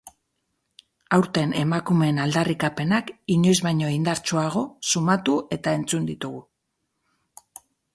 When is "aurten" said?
1.17-1.53